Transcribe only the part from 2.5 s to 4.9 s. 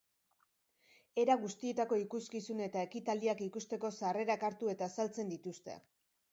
eta ekitaldiak ikusteko sarrerak hartu